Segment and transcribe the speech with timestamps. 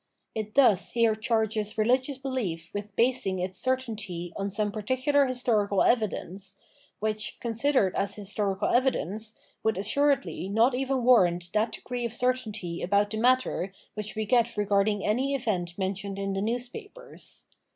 [0.33, 5.83] It thus here charges religious behef with basing its certainty on some par ticular historical
[5.83, 6.57] evidence,
[6.99, 12.81] which, considered as his torical evidence, would assuredly not even warrant that degree of certainty
[12.81, 17.45] about the matter which we get regarding any event mentioned in the newspapers.